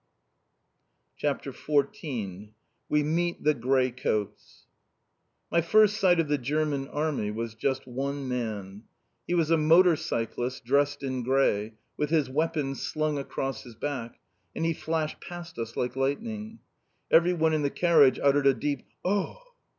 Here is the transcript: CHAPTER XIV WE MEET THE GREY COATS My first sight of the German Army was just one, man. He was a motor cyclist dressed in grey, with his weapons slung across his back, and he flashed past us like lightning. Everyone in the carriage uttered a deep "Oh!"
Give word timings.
CHAPTER 1.15 1.51
XIV 1.53 2.53
WE 2.89 3.03
MEET 3.03 3.43
THE 3.43 3.53
GREY 3.53 3.91
COATS 3.91 4.65
My 5.51 5.61
first 5.61 5.97
sight 5.99 6.19
of 6.19 6.27
the 6.27 6.39
German 6.39 6.87
Army 6.87 7.29
was 7.29 7.53
just 7.53 7.85
one, 7.85 8.27
man. 8.27 8.85
He 9.27 9.35
was 9.35 9.51
a 9.51 9.57
motor 9.57 9.95
cyclist 9.95 10.65
dressed 10.65 11.03
in 11.03 11.21
grey, 11.21 11.73
with 11.97 12.09
his 12.09 12.31
weapons 12.31 12.81
slung 12.81 13.19
across 13.19 13.61
his 13.61 13.75
back, 13.75 14.19
and 14.55 14.65
he 14.65 14.73
flashed 14.73 15.21
past 15.21 15.59
us 15.59 15.77
like 15.77 15.95
lightning. 15.95 16.61
Everyone 17.11 17.53
in 17.53 17.61
the 17.61 17.69
carriage 17.69 18.17
uttered 18.23 18.47
a 18.47 18.55
deep 18.55 18.83
"Oh!" 19.05 19.37